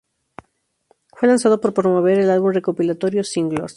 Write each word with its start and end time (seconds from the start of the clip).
Fue 1.13 1.27
lanzado 1.27 1.61
para 1.61 1.75
promover 1.75 2.17
el 2.17 2.31
álbum 2.31 2.53
recopilatorio 2.55 3.23
Singles. 3.23 3.69